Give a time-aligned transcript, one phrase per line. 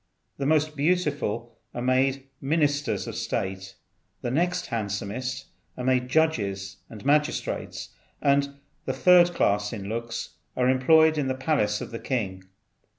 [0.37, 3.75] The most beautiful are made ministers of state;
[4.23, 5.45] the next handsomest
[5.77, 11.35] are made judges and magistrates; and the third class in looks are employed in the
[11.35, 12.45] palace of the king.